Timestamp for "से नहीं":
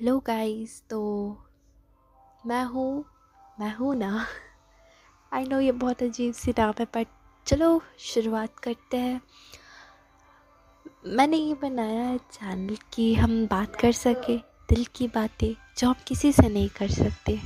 16.32-16.68